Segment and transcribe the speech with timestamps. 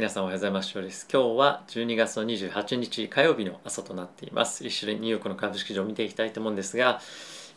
[0.00, 0.72] 皆さんおはようございます。
[0.80, 1.06] です。
[1.12, 4.66] 今日は12月の28日火曜日の朝となっています。
[4.66, 7.02] 一緒にニューヨークの株式市場を見ていきたいと思うんですが、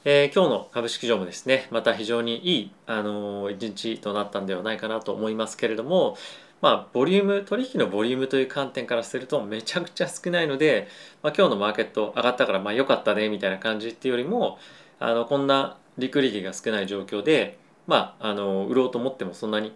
[0.04, 6.18] えー、今日の株式市場もですね、また非常にいい、あのー、一日となったんではないかなと思いますけれども、
[6.60, 10.90] まあ、ボリューム、取引のボリュームという観点からするとめちゃくちゃ少ないので、
[11.22, 14.60] まあ、今日のマーケット上がったからまあ良かったねみたいな感じっていうよりも、
[15.00, 17.58] あの、こんなリクリティが少ない状況で、
[17.88, 19.72] まあ、あの、売ろうと思ってもそんなに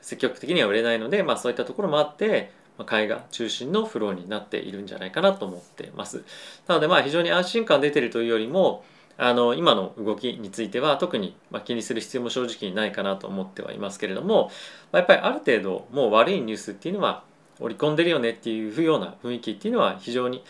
[0.00, 6.24] 積極的には売れないので、まあ、そういったところもあって、まあ、買いが中心のフローになっているんじゃないかなと思っています。
[6.66, 8.84] なのでまあ非常に安心感出てるというよりも
[9.18, 14.50] あの今の動きについては特にま気にする必要も正直ないかなと思ってはいますけれども、
[14.92, 17.24] まあ、やっぱりある程度もう悪いニュースっていうのは
[17.58, 20.44] 織り込んでるよねっていうような雰囲気っていうのは非常に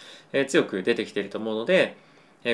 [0.49, 1.97] 強く出てきていると思うので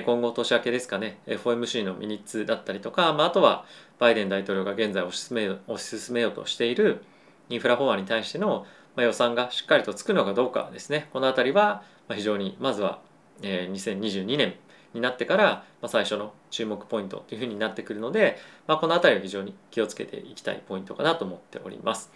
[0.01, 3.67] 今後年明けですかね FOMC のミニッツだったりとか、まあ、あとは
[3.99, 7.05] バイデン大統領が現在推し進め推し進めようとしている
[7.51, 8.65] インフラ法案に対しての
[8.97, 13.01] 予算がしっかりとつくのかどうかですねこの辺りは非常にまずは
[13.43, 14.55] 2022年
[14.95, 22.13] になってから最初の注目ポイントというふうになってくるので、まあ、この辺りは非常に気をつけていきたいポイントかなと思っております。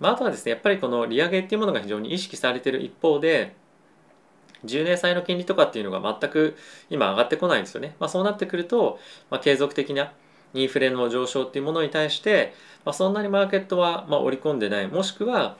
[0.00, 3.56] まあ、あとはですねやっぱりこの利上げっていうものが非常に意識されている一方で
[4.64, 6.56] 10年債の金利とかっていうのが全く
[6.90, 7.94] 今上がってこないんですよね。
[8.00, 8.98] まあ、そうなってくると、
[9.30, 10.12] まあ、継続的な
[10.54, 12.54] インフレの上昇っていうものに対して、
[12.84, 15.56] まあ、そんなにマーケットはま織り込んでないもしくは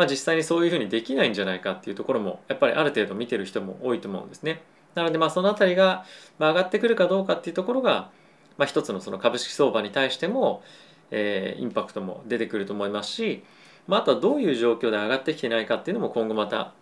[0.00, 4.62] まあ、実際にそういうふうにできないんじゃないかっていうところもやっぱりある程度見てる人も多いと思うんですね。
[4.94, 6.06] なのでまあその辺りが
[6.38, 8.10] 上がってくるかどうかっていうところが、
[8.56, 10.62] まあ、一つのその株式相場に対しても、
[11.10, 13.44] えー、インパクトも出てくると思いますし、
[13.86, 16.72] まあ、あとはどういう状況で上がってきてないかっていうのも今後また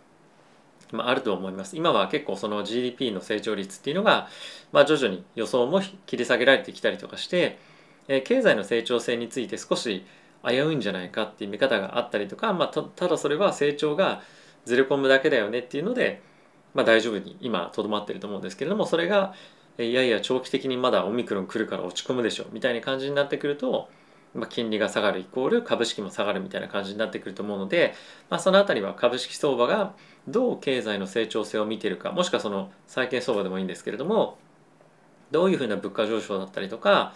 [0.92, 1.77] まあ、あると思います。
[1.77, 4.28] 今は結構その GDP の成長率っていうのが、
[4.72, 7.58] まあ、徐々に予想も切り下げられてきたりとかして、
[8.08, 10.05] えー、経済の成長性について少し
[10.44, 14.22] 危ういんじゃないかっていう見方があったりとか、まあ、ただそれは成長が
[14.64, 16.22] ずれ込むだけだよねっていうので、
[16.75, 19.34] まあ、大丈夫に今とどまってると思うんですけれどもそれが
[19.78, 23.88] いやいや長期的にまだオミクロン来るから落ち込むでしょみたいな感じになってくると、
[24.38, 27.94] まあ、金利が下がるイコール株式も下がるみたいな感じになってくると思うので、
[28.31, 29.94] まあ、その辺りは株式相場が
[30.26, 34.38] どう経済の成長性を見ているかもしくはその債券相場でもいいんですけれども
[35.31, 37.15] どういうふうな物価上昇だったりとか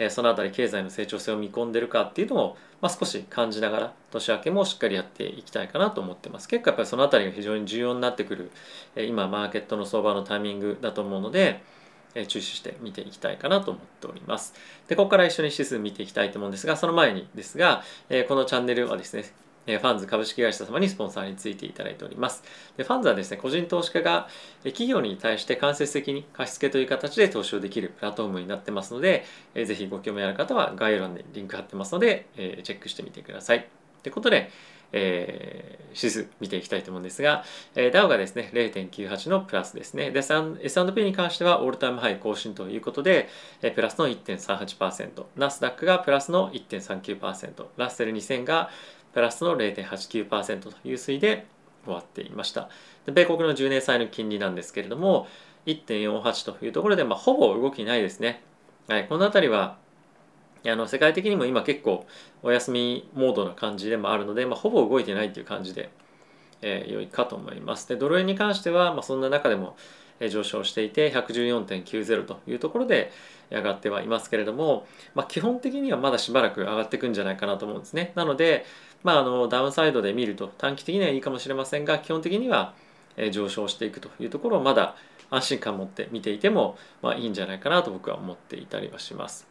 [0.00, 6.48] えその辺り経済の成長性を見込んでるかっていうのを、まあ、少し感じながら年明けもしっかりやっていきたいかなと思ってます。
[6.48, 8.50] 結構やっぱりその辺りが非常に重要になってくる、
[8.96, 11.62] え今マーケットの相場のタイミングだと思うので、
[12.14, 14.54] え注視して見ていきたいかなと思っております
[14.88, 19.24] でここから一緒に指数見ていきたいと思うんですがその前にですが、えこのチャンネルはですね
[19.66, 22.42] ファンズ株式会社様にスポンサーについていただいております。
[22.76, 24.28] でファンズはですね、個人投資家が
[24.64, 33.68] 企業に対して間接的に貸付という形で投資をできるプラットフォームになってますので、ぜひご興味ある方は概要欄にリンク貼ってますので、チェックしてみてください。
[34.02, 34.50] ということで、
[34.92, 40.10] えー、指数見ていきたいと思うんですが、えー、ダウがですね、0.98のプラスですね。
[40.10, 43.28] で、S&P に関してはオールタイムハイ更新ということで、
[43.62, 48.70] えー、プラスの1.38%、ナスダックがプラスの1.39%、ラッセル2000が
[49.12, 51.46] プラスの0.89%という推移で
[51.84, 52.68] 終わっていました。
[53.06, 55.26] で米国の10年債の金利なんですけれども
[55.66, 58.42] 1.48というところで、まあ、ほぼ動きないですね、
[58.88, 59.76] はい、この辺りは
[60.66, 62.06] あの世界的にも今結構
[62.42, 65.90] お休みモードな感じでもあるので、まあ、ほぼ動いてないっていう感じで、
[66.60, 69.76] えー、良いかと思いますでドル円に関しては、まあ、そんな中でも
[70.28, 73.10] 上昇していて114.90というところで
[73.50, 78.12] 上がってはいますけれども、まあ、基本的にはまだしばらく上がっていくんじゃないかなと思うんですね。
[78.14, 78.66] なので、
[79.02, 82.74] まあ、あのダウンサイドで見ると短期的にはいいかもしれませんが基本的には
[83.32, 84.94] 上昇していくというところをまだ
[85.30, 89.49] 安心感を持って見ていても、まあ、いいんじゃないかなと僕は思っていたりはします。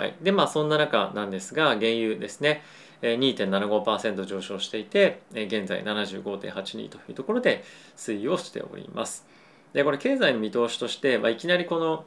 [0.00, 2.62] はい、でまあそんな中なんですが原油ですね
[3.02, 7.62] 2.75%上昇していて現在75.82というところで
[7.98, 9.26] 推移をしております。
[9.74, 12.06] でこれ経済の見通しとして、まあ、いきなりこの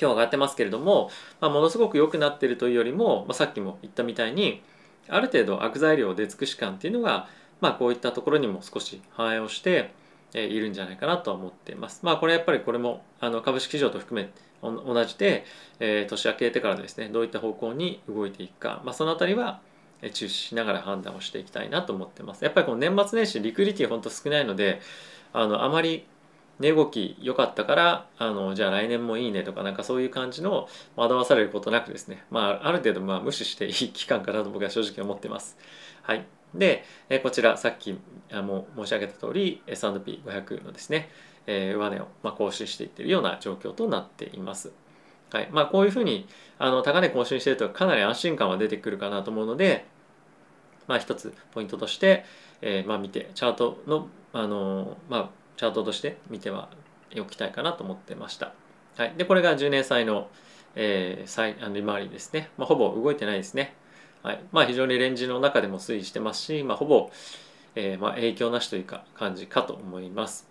[0.00, 1.08] 今日上がってますけれども、
[1.40, 4.60] まあ、ものすごく良くなっているというよりも、まあ、さっきも言ったみたいに
[5.08, 7.28] ある程度悪材料出尽くし感っていうのが、
[7.60, 9.92] まあ、こういったところにも少し反映をして
[10.34, 12.00] いるんじゃないかなと思っています。
[12.02, 14.30] まあこれやっぱりこれもあの株式市場と含め
[14.62, 15.44] 同じで、
[15.78, 19.60] えー、年明けてからですねどういった方向に動いていくか、まあ、その辺りは
[20.12, 22.44] 注視しながら判断をしていきたいなと思ってます。
[22.44, 24.80] やっぱりこの年末年始リクリティ本当少ないので
[25.32, 26.06] あのあまり
[26.60, 35.56] 値動き良かったからあのじゃあ来年もいいねとかなんかそういう感じの惑わされることなくですね、まあ、ある程度まあ無視していい期間かなと僕は正直思ってます。
[36.02, 36.24] はい、
[36.54, 37.98] でえこちらさっき
[38.32, 41.08] あも申し上げた通り S&P500 のですね
[41.46, 44.72] え上値をま更新していってるような状況となっています。
[45.30, 46.26] はいまあ、こういうふうに
[46.58, 49.84] あの高値更新してるとかなり安心感は出てくるかなと思うので
[50.88, 52.24] まあ、一つポイントとして、
[52.62, 56.70] えー、まあ見てチャートの、あのまあ、チャートとして見ては
[57.20, 58.52] おきたいかなと思ってました。
[58.96, 60.28] はい、でこれが10年債の、
[60.74, 63.74] えー、債利回りですね、まあ、ほぼ動いてないですね。
[64.22, 64.40] はい。
[64.52, 67.10] まあ、非常にレンジの中でも推移してますし、まあ、ほぼ、
[67.74, 70.46] えーまあ、影響なしというか感じかと思います。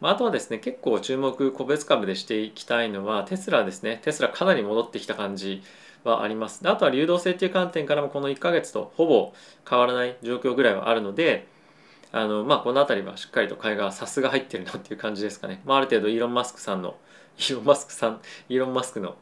[0.00, 4.00] まあ、あとはですね結構注目個別株でしていきたいのはテスラですね。
[4.02, 5.62] テスラかなり戻ってきた感じ
[6.04, 6.62] はあります。
[6.62, 9.32] であとは流動性っていう観点からもこの1ヶ月とほぼ
[9.68, 11.46] 変わらない状況ぐらいはあるので
[12.12, 16.96] あのまあこの辺りはしっかりと買いがさすが入ってるなっていう感じですかね、まあ、ある程度イーロン・マスクさんの
[17.38, 19.16] イーロン・マスクさんイーロン・マスクの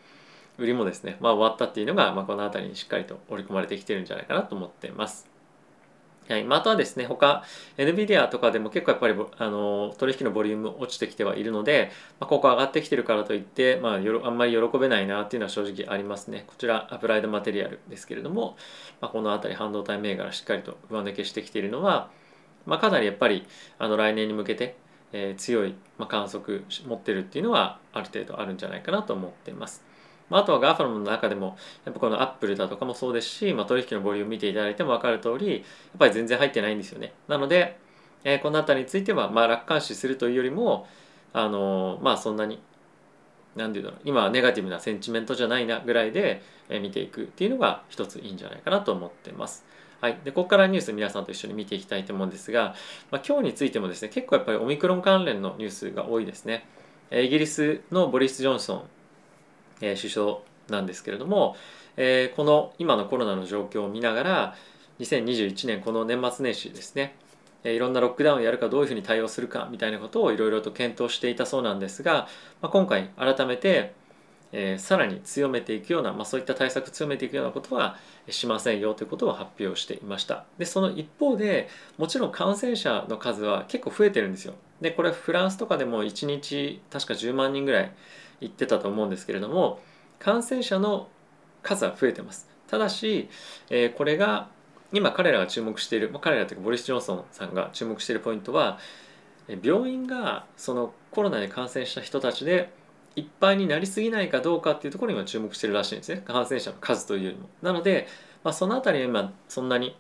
[0.59, 5.35] 売りもですね、まあ、終わったっていうのが、まあ、この辺りにしっかりと織り込まれてきてるんじゃないかなと思ってます。
[6.29, 7.45] はいまあ、あとはですね他
[7.77, 18.57] NVIDIA とかでも結構やっぱりあの取引のボリューム落ちてきてはいるので、まあ、ここ上がってきてるからといって、まあ、よろあんまり喜べないなっていうのは正直ありますねこちらアプライドマテリアルですけれども、
[19.03, 22.09] まあ、この辺り半導体銘柄しっかりと上抜けしてきているのは、
[22.65, 23.47] まあ、かなりやっぱり
[23.79, 24.77] あの来年に向けて、
[25.13, 29.85] えー、強い、まあ、観測持ってるっていうのはある程度あるんじゃないかなと思っています。
[30.31, 35.63] まあ、あとは GAFA の中でもやっぱこのアップルだとかもそうですし、まあ、取引のボリューム見ていただいても分かる通りやっ
[35.99, 37.77] ぱり全然入ってないんですよねなので、
[38.25, 40.87] えー、この辺りについてはまあ楽観視するというよりも
[41.33, 42.61] あのー、まあそんなに
[43.57, 49.65] 何て言うんだろう今はネガティブなセンチメントじゃないなぐらいで見ていくっていうのが一ついいんじゃないかなと思ってます。
[50.01, 52.75] はい、でここからニュース皆さんと一緒に見ていきたいと思うんですが、
[53.11, 56.67] まあ、今日についてもですね結構やっぱりオミクロン関連のニュースが多いですね。
[57.11, 58.83] イギリスのボリス・ジョンソン、
[59.85, 60.39] え、首相
[60.69, 61.57] なんですけれども、
[61.97, 64.57] え、この今のコロナの状況を見ながら
[65.01, 67.17] 2021年この年末年始ですね
[67.65, 72.29] いろんなロックダウンをやるかどういうふうに対応するかみたいなことをいろいろと検討していたそうなんですが、
[72.61, 73.95] まあ、今回改めて、
[74.53, 77.97] えー、さらに強めていくような、まあ、そういった対策強めていくようなことは
[78.29, 80.45] しませんよということを発表していました。
[80.59, 84.55] でその一方でもちろん感染者の数は結構増えてるんですよ。
[84.83, 87.93] でこれフランスとかでも1日確か10万人ぐらい
[88.45, 89.81] 行ってたと思うんですけれども
[90.19, 91.09] 感染者の
[91.63, 92.49] 数は増えてます。
[92.69, 93.29] ただし、
[93.71, 94.49] えー、これが
[94.93, 98.79] 今彼らが注目している、まあ、彼らというかボリス・ジョンソンさんが注目しているポイントは
[99.63, 102.71] 病院がそのコロナに感染した人たちで
[103.17, 106.23] いっぱいになりすぎないかどうかっていうところに今注目してるらしいんですね。
[106.25, 107.49] 感染者の数というよりも。
[107.63, 108.09] なので、
[108.43, 109.97] まあ、その辺りは今そんなに、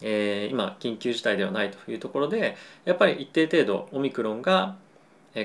[0.00, 4.76] えー、今緊急事態ではないというところでやっぱり一定程度オミクロンが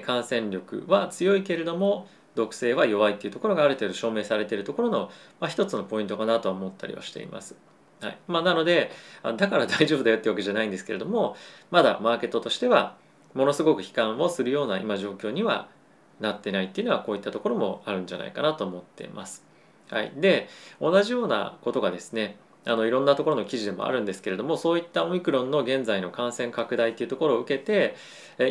[0.05, 5.09] 感染力は強いけれども毒性は弱いっていうところがある程度証明されているところの、
[5.39, 7.55] まあ、一つのポイントかなとは思ったりはしています。
[8.01, 8.91] はいまあ、なので
[9.35, 11.35] だから大丈夫だよってわけじゃないんですけれども
[11.69, 12.95] まだマーケットとしては
[13.33, 15.67] ものすごく悲観をするような今状況には
[16.19, 19.45] なってないっていうのはこういったところもあるんじゃないかなと思っています。
[19.89, 20.47] はい、で
[20.79, 27.95] 同じようなことがですねあのいろんなところの記事でもあるんですけれどもそういったオミクロンの現在の感染拡大っていうところを受けて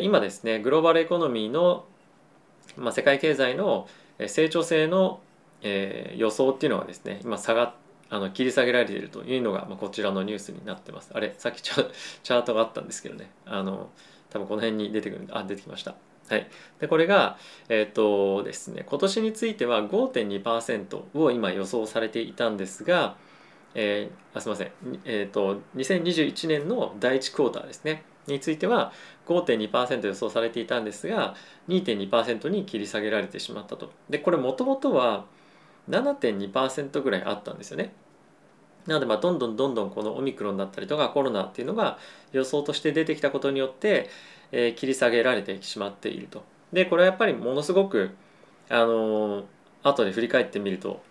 [0.01, 1.85] 今ですねグローバルエコノミーの
[2.77, 3.87] まあ、世界経済の
[4.27, 5.21] 成長性の、
[5.61, 7.75] えー、予想っていうのはですね今下が
[8.09, 11.11] あの切り下げられているというのが、まあ、こちらのニュースになってます。
[11.13, 13.29] あれさっき チャートがあったんですけどね。
[13.45, 13.89] あの
[14.31, 15.95] 多分この辺に出てくるあ出てきました。
[16.27, 16.47] はい、
[16.79, 17.37] でこれが、
[17.69, 23.15] えっ、ー、とですね、今年については5.2%を今予想されていたんですが、
[23.81, 24.71] えー、あすみません、
[25.05, 28.03] えーと、2021年の第1クォーターですね。
[28.27, 28.91] については
[29.25, 31.33] 5.2%予想されていたんですが
[31.69, 33.89] 2.2%に切り下げられてしまったと。
[34.09, 35.25] でこれもともとは
[35.89, 37.93] 7.2%ぐらいあったんですよね。
[38.85, 41.97] なのでまあどんどんどんどんこのオミクロンだったりとかコロナっていうのが
[42.33, 44.09] 予想として出てきたことによって、
[44.51, 46.43] えー、切り下げられてしまっていると。
[46.73, 48.11] でこれはやっぱりものすごく
[48.67, 49.43] あのー、
[49.83, 51.01] 後で振り返ってみると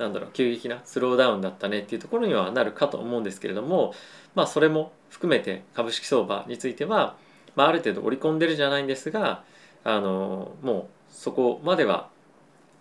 [0.00, 3.92] なんだろう急激なスローダウンだったねっていうところにはなるかと思うんですけれども
[4.34, 7.16] まあそれも含めて株式相場については、
[7.54, 9.44] まあ、ある程度織り込んでるじゃないんですが
[9.84, 12.08] あのもうそこまでは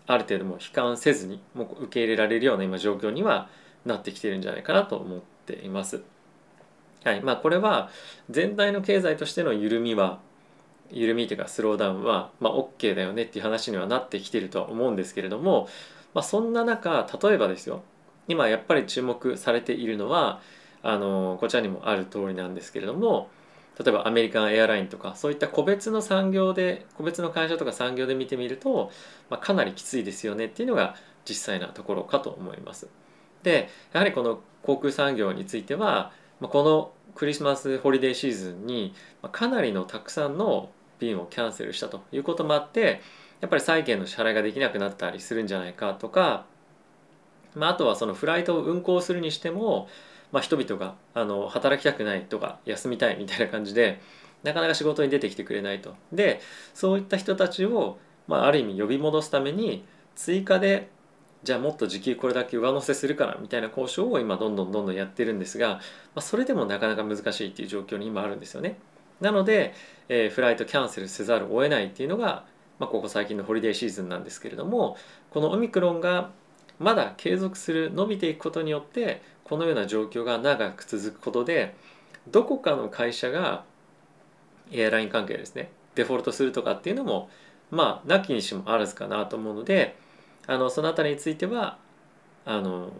[0.08, 3.50] ある程度も悲観せずにもう受け入れられるような今状況には
[3.86, 6.02] なってきてるんじゃないかなと思っています。
[7.04, 7.90] はいまあ、これは
[8.30, 10.20] 全体の経済としての緩みは
[10.92, 15.70] 緩みというかスローダウンは、まあ、OK だよねっていう話にはなってきてるとは思うんですけれども
[16.14, 17.84] まあ、そんな中例えばですよ
[18.28, 20.42] 今やっぱり注目されているのは
[20.82, 23.30] あのこちらにもある通りなんですけれども
[23.80, 28.92] 例えばアメリカンエアラインとかそういった個別の産業で個別の会社とか産業で見てみると、
[29.30, 30.96] まあ、かなりきついですよねっていうのが
[31.28, 32.90] 実際なところかと思います。
[33.44, 36.12] でやはりこの航空産業については、
[36.42, 38.94] まあ、このクリスマスホリデーシーズンに
[39.32, 43.02] かなりのたくさんの便をキャンセルしたということもあって
[43.42, 46.46] やっぱり債券の支払いができなくなったりするんじゃないかとか、
[47.56, 49.88] まあ、あとはそのフライトを運航するにしても、
[50.32, 54.02] まあ、人々があの働きたくないとか休みたいみたいな感じで
[54.44, 55.96] なかなか仕事に出てきてくれないと。
[56.12, 56.42] で
[56.74, 60.90] そういった人たちを、まあ、ある意味呼び戻すために追加で
[61.44, 65.80] じゃあもっと時給これだけ上乗せするからみたいな交渉を今どんどんどんどんやってるんですが、ま
[66.16, 68.78] あ、それでもなかなか難しいっていう状況に今あるんですよね。
[69.22, 69.74] なので、
[70.10, 72.46] えー、フライトキャンセルせざるを得ないっていうのが、
[72.80, 74.98] まあ、ここ最近のホリデーシーズンなんですけれども
[75.30, 76.32] このオミクロンが
[76.80, 81.76] まだ継続する伸びていくことによってこのような状況が長く続くことで
[82.30, 83.64] どこかの会社が
[84.72, 87.30] エアライン関係ですねデフォルトするとかっていうのも
[87.72, 89.96] まあなきにしもあらずかなと思うので
[90.48, 91.78] あのその辺りについては
[92.46, 92.92] あの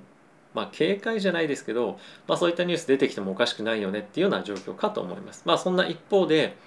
[0.54, 5.44] まあ警戒じゃないですけど、まあ、そういったニュース出てきてもおかしくないよねっていうような状況かと思います。
[5.46, 6.58] まあそんな一方で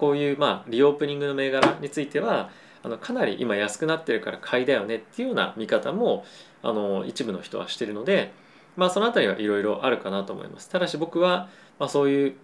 [0.00, 2.48] こういうまあリオープニングの銘柄については
[2.82, 6.24] あのかなり今安くなってるから買いだよねっていうような見方も
[6.62, 8.32] あの一部の人はしてるので、
[8.76, 10.70] まあ、その辺りはいろいろあるかなと思います。
[10.70, 12.34] ただし僕は、まあ、そういう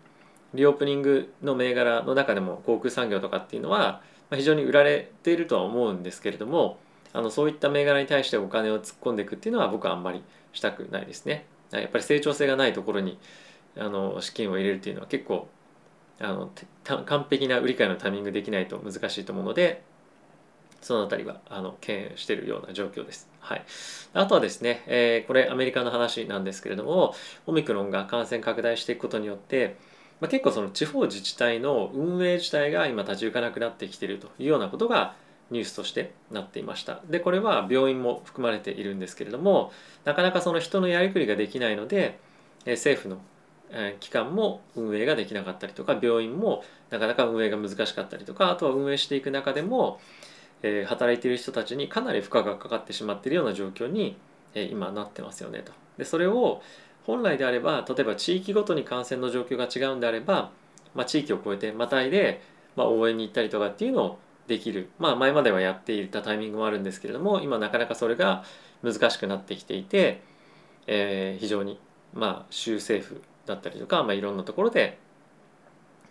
[0.52, 4.02] リオープニングの銘柄の中でも航空産業とかっていうのは
[4.34, 6.78] 非常に売られているとは思うんですけれども
[7.14, 10.22] あのそういった銘柄に対してお金を突っ込んでいくっていうのは僕はあんまり
[10.52, 11.46] したくないですね。
[11.70, 13.18] やっぱり成長性がないところに
[13.76, 15.48] あの資金を入れるっていうのは結構
[16.20, 16.50] あの
[16.84, 19.82] 完璧な売り買いのタイミングできないと難しいと思うので
[20.80, 23.28] その辺りはあの敬遠しているような状況です。
[23.40, 23.64] はい、
[24.12, 27.14] あとはですね、えー、これアメリカの話なんですけれども
[27.46, 29.76] オミクロンが感染拡大していくことによって、
[30.20, 35.14] まあ、結構その地方自治体の運営自体が今立ち行かなくなってきているというようなことが
[35.50, 39.72] ニュースとしてなっていましたでこれは病院も含まれているんですけれども
[40.04, 42.18] なかなかその人のやりくりができないので
[42.64, 43.20] 政府の
[44.00, 50.00] 機関も運営ができなかったりとか病院もなかなか運営が難しかったりとかあとは運営していく中でも
[50.62, 54.16] え、働いている人たちにかなり負荷がかかってしまっているような状況に、
[54.54, 55.72] え、今なってますよねと。
[55.98, 56.62] でそれを
[57.04, 60.50] 本来であれば例えば地域ごとに感染の状況が違うんであれば、
[60.94, 62.42] まあ、地域を越えてまたいで、
[62.74, 68.44] まあ、応援に行ったりとかっていうのをできる、まあ、前まではやっていたタイミングもあるんですけれども今なかなかそれが
[68.82, 70.20] 難しくなってきていて、
[70.86, 71.78] えー、非常に
[72.12, 74.98] まあ州政府だったりとか、まあ、いろんなところで、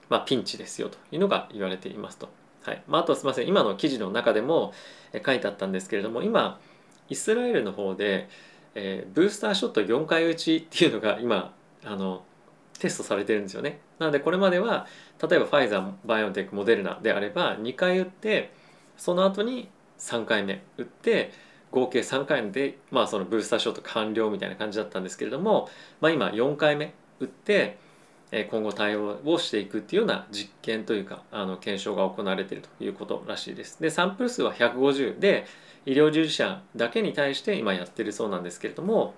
[0.10, 2.30] まあ、ピンチですよというのが言われていますと。
[2.64, 4.74] はいまあ、あとすみません今の記事の中でも
[5.24, 6.60] 書いてあったんですけれども今
[7.10, 8.28] イスラエルの方で、
[8.74, 12.24] えー、ブースターショット4回打ちっていうのが今あの
[12.80, 13.80] テストされてるんですよね。
[14.00, 14.88] なのでこれまでは
[15.22, 18.52] 例えばファイザーバイオンテックモデルナであれば2回打って
[18.98, 21.32] その後に3回目打って
[21.72, 25.70] 合計3回目で、まあ、そのブースターショット完了みたいな感じだったんですけれども、
[26.02, 27.78] まあ、今4回目打って
[28.50, 33.82] 今後対応をしていくっていうような実験というかあの検証が行われているということらしいです。
[33.82, 35.46] でサンプル数は150で
[35.86, 39.14] 医療従事者だけに対して今やってるそうなんですけれども、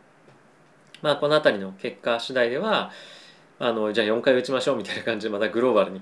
[1.01, 2.91] まあ、この辺りの結果次第では
[3.59, 6.01] あのじゃあ4回打ちましょうみたいな感じでまたグローバルに、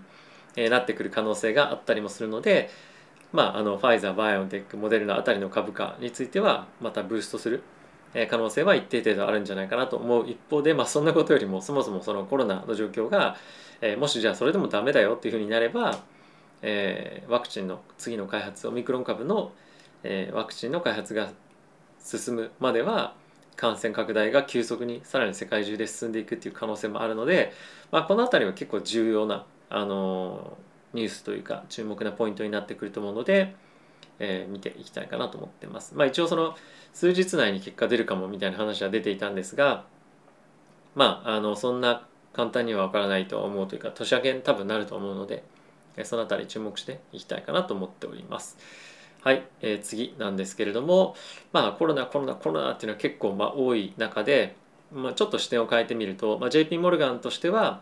[0.57, 2.69] えなってくる可能性があったりもするので、
[3.33, 7.61] まあ、あのファイザーバイオンテックモデルナあたりの株価についてはまたブーストする
[8.29, 13.35] 可能性は一定程度あるんじゃないかなと思う一方で、まあ、そんなことよりもそもそもそのコロナの状況が、
[13.81, 15.99] え、もしじゃあそれでもダメだよっていうふうになれば、
[16.61, 19.51] え、ワクチンの次の開発オミクロン株の、
[20.03, 21.31] え、ワクチンの開発が
[21.99, 23.15] 進むまでは
[23.55, 27.51] 感染拡大が急速にさらに世界中で進んでいくっていう可能性もあるので、
[27.91, 30.57] まあ、この辺りは結構重要な、あの
[30.93, 33.55] ニュースというか注目なポイントになってくると思うので、
[34.19, 35.95] えー、見ていきたいかなと思ってます。
[35.95, 36.55] まあ、一応その
[36.93, 39.85] 数日内に結果出るかもみたいな話は出ていたんですが
[40.95, 45.43] まああのそんな簡単には分からないと思うというか年明けに多分なると思うので
[46.03, 48.57] その辺り注目していきたいかなと思っております。
[49.21, 51.15] はい、えー、次なんですけれども、
[51.51, 54.55] まあ、コロナコロナコロナっていうのは結構まあ多い中で、
[54.93, 57.81] まあ、ちょっと視点を変えてみると、まあ、JP モルガンとしては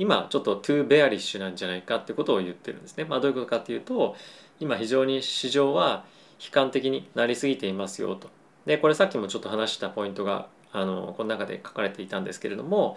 [0.00, 3.04] 今ちょっとトゥーベアリッシュなんじゃないかってことを言ってるんですね。
[3.04, 4.16] まあ、どういうことかっていうと
[4.58, 6.06] 今非常に市場は
[6.42, 8.30] 悲観的になりすぎていますよと。
[8.64, 12.96] でこれさっきもちょっと話したポイントがあのこの中で書かれていたんですけれども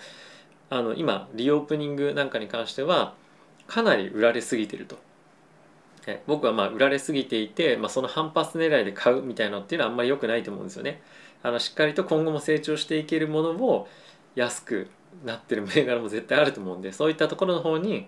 [0.70, 3.16] あの今リオープニングなんかに関しては
[3.68, 4.98] かなり売られすぎてると。
[6.26, 11.02] 僕はまあ売られすぎていて、まあ、その反発狙いで買うみたいなのっていうのはあんまり良くないと思うんですよね。
[11.42, 13.88] あのしっかりと今後も成長していけるものを
[14.36, 14.90] 安く
[15.24, 18.08] なってる銘柄も絶対あると思うんでそういったところの方に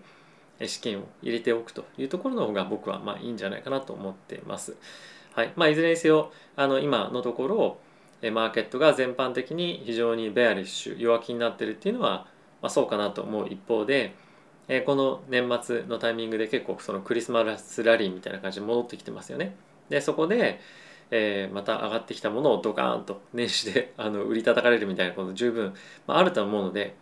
[0.65, 4.75] 資金を入れておくというところの方が僕はまあいいんじゃないかなと思ってます。
[5.33, 7.77] はいまあ、いずれにせよあの今のところ
[8.31, 12.27] マーケットが全般的に非常にベアリッシュ弱気になってるっていうのは、
[12.61, 14.15] まあ、そうかなと思う一方で
[14.67, 19.55] えこの年末のタイミングで結構そのクリスマスラリーみたいな感じで戻ってきてますよね。
[19.89, 20.59] でそこで
[21.11, 25.73] えー、また上がってきたものをドカーンと年始であの売り叩かれるみたいなこと十分、
[26.07, 26.95] まあ、あると思うので、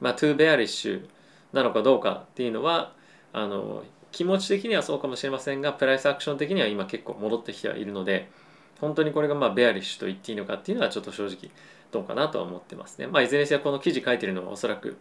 [0.00, 1.08] まあ、 too bearish
[1.52, 2.92] なのかどうかっていうのは
[3.32, 8.30] あの気持ち的にはそうかもしれませんが price action 的には今結構戻ってきてはいるので
[8.80, 11.50] 本当にこれがまあ bearish と言っていいのかっていうのはちょっと正直
[11.90, 13.06] どうかなとは思ってますね。
[13.06, 14.98] まあ、いずれにせよこの記事書いてるのはおそらく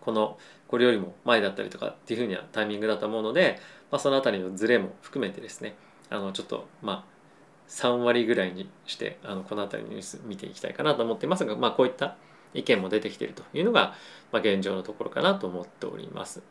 [0.00, 0.38] この
[0.68, 3.58] これよりも前だったりとかっていうふうにはタイミングだと思うので、
[3.90, 5.74] まあ、その辺りのズレも含めてですね
[6.08, 7.19] あのちょっとまあ
[7.70, 12.16] 3割ぐらいにしてあのこの辺りのニュース見ていきたいかなと思っていますが、まあ、こういった
[12.52, 13.94] 意見も出てきているというのが、
[14.32, 16.42] まあ、現状のところかなと思っております。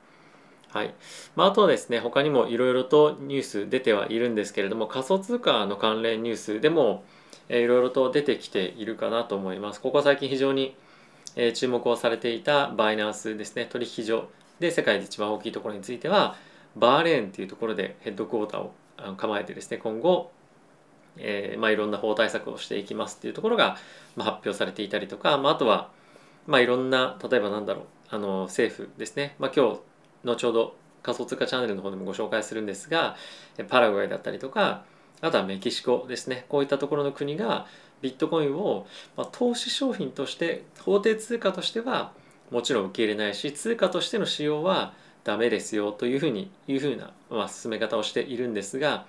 [0.69, 0.93] はい
[1.35, 7.03] まあ、あとはですね他にもいろいろとニュース出てはいるんですけれども仮想通貨の関連ニュースでも
[7.49, 9.81] いろいろと出てきているかなと思います。
[9.81, 10.75] ここ最近非常に
[11.53, 16.35] 注目をされていたバイナンスですね取引所で世界で一番大きいところについては
[16.75, 20.31] バーレーンっていうところでヘッドクォーターを構えてですね今後
[21.19, 23.77] えーまあ、いろんな法対策をしていきますっていうところが、
[24.15, 25.89] まあ、発表されていたりとか、まあ、あとは、
[26.47, 29.79] まあ、いろんな例えばなんだろうあの政府ですね、まあ、今日
[30.23, 33.15] 後ほど仮想通貨チャンネルの方でもご紹介するんですが
[33.67, 34.83] パラグアイだったりとか
[35.21, 36.45] あとはメキシコですね。
[36.47, 37.67] こういったところの国が
[38.01, 42.13] ビットコインを、まあ、投資商品として法定通貨としては
[42.51, 49.05] もちろん受け入れないし通貨としての使用はダメですよというふうにいうふうな、まあ、進め方をしているんですが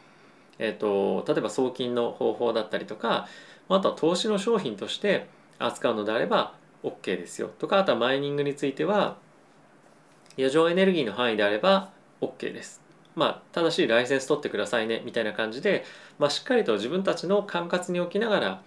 [0.62, 3.26] えーと、例えば送金の方法だったりとか
[3.68, 5.26] あとは投資の商品として
[5.58, 9.16] 扱うのであれば OK ですよとかあとはマイニングについては
[10.36, 11.90] 余剰エネルギーの範囲であれば
[12.20, 12.80] OK です。
[13.16, 15.84] まあ、ただしライセンス取ってくださいねみたいな感じで、
[16.18, 18.62] まあ、しっかりと自分たちの管轄に置きながら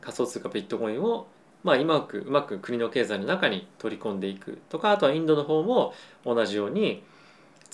[0.00, 1.28] 仮想通貨ビットコインを
[1.62, 7.02] まあ、うまくうまく国の経済の中に取り込んでいくとかあとはインドの方も同じように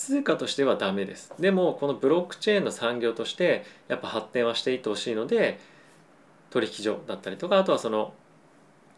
[0.01, 1.31] 通貨としてはダメです。
[1.39, 5.59] でもこのブロックチェーンの産業としてやっぱ発展はしていってほしいので
[6.49, 8.15] 取引所だったりとかあとはその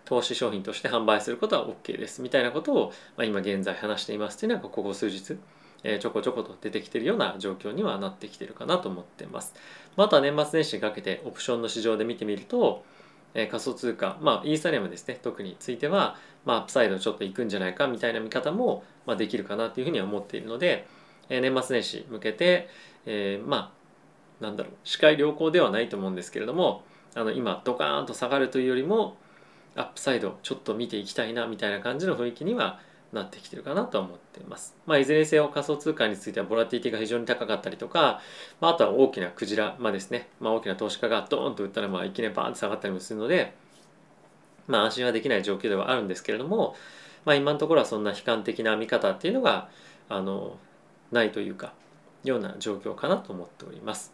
[0.06, 2.22] 投資商品として販売することは OK です。
[2.22, 5.38] みたいなことを、まあ、今現在話していますっていうのはここ数日、
[5.84, 9.54] えー、ちょこちょこと出てきてるような状況にはなってきてるかなと思ってます。
[9.98, 12.86] また年末年始にかけてオプションの市場で見てみると、
[13.34, 15.20] えー、仮想通貨、まあ、イーサリアムですね。
[15.22, 20.88] 特については、まあ、 upside ちょっといくんじゃないかみたいな見方も、まあ、できるかなというふうには思っているので、
[21.30, 22.70] えー、年末年始向けて、
[23.06, 23.74] えー、ま
[24.42, 26.84] あなんだろう視界良好ではないと思うんですけれども
[27.16, 29.18] あの今ドカーンと下がるというよりも
[29.76, 32.80] upside ちょっと見ていきたいなみたいな感じの雰囲気には
[33.12, 34.76] なってきてるかなと思っています。
[34.88, 38.22] まあ、いずれにせよ仮想通貨についてはボラティリティが非常に高かったりとか、
[38.60, 43.54] まあ、あとは大きなクジラ、まあですね、まあ、大きな投資家がドーンと売ったらまあいきなりバーンと下がったりもするので、
[44.68, 46.76] まあ、安心はできない状況ではあるんですけれども、
[47.26, 49.70] まあ、今のところはそんな悲観的な見方っていうのが
[50.10, 50.58] あの
[51.12, 51.74] ないというか
[52.24, 54.14] ような状況かなと思っております。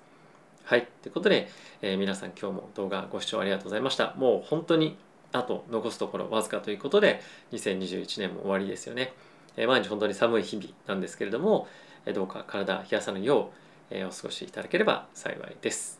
[0.64, 0.88] はい。
[1.02, 1.50] ということで、
[1.82, 4.14] えー、皆さん今日も動画ご視聴ありがとうございました。
[4.18, 4.98] もう本当に
[5.32, 9.14] あと残すところわずかということで2021年も終わりですよね。
[9.58, 11.68] えー、毎日本当に寒い日々なんですけれども、
[12.06, 13.52] えー、どうか体冷やさぬよ
[13.92, 15.99] う、え、お過ごしいただければ幸いです。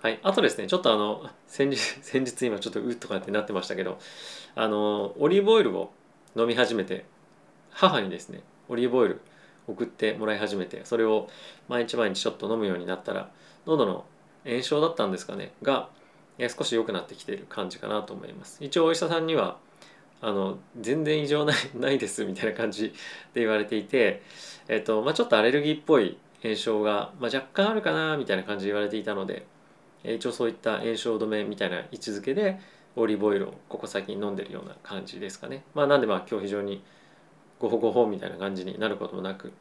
[0.00, 0.18] はい。
[0.22, 3.98] あとですね、ちょっとあの、先日、先日今ちょっとうっとかってなってましたけど、
[4.54, 5.92] あの、オリーブオイルを
[6.36, 7.04] 飲み始めて、
[7.70, 9.20] 母にですね、オリーブオイル
[9.66, 11.28] 送ってもらい始めてそれを
[11.68, 13.30] 毎日毎日ちょっと飲むようになったら
[13.66, 14.04] 喉の
[14.44, 15.88] 炎症だったんですかねが
[16.56, 19.58] 少し良くなってきている感じかなと思います一応お医者さんには
[20.22, 22.88] あの全然異常ない ないですみたいな感じ
[23.34, 24.22] で言われていて、
[24.68, 29.46] えっとまあ、ちょっとアレルギーっぽい炎症が、まあ、若干あるかなみたいな感じで言われていたので
[30.04, 32.58] 一応そういった炎症止めみたいな位置づけで
[32.96, 35.62] オリーブオイルをここ最近飲んでるような感じですかね。
[35.74, 36.82] まあ、なんでまあ今日非常に
[37.58, 39.52] ごほごほみたいな感じになることもなく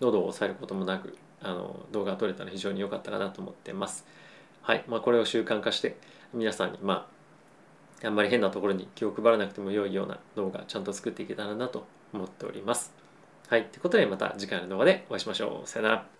[0.00, 4.06] 喉を抑えることもなくあの動画が撮れたら非常に良かったかなと思ってます。
[4.62, 5.96] はいまあ、これを習慣化して
[6.32, 7.06] 皆さんにま
[8.02, 12.92] ああんまり変なところに気を配らなくても良いような動画ちゃんと作っていけたらなと思っております。
[13.48, 15.68] はい、ということでまた次回の動画でお会いしましょう。
[15.68, 16.13] さよなら。